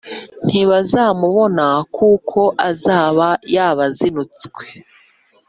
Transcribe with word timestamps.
ntibazamubona 0.45 1.65
kuko 1.95 2.41
azaba 2.69 3.27
yabazinutswe! 3.55 4.65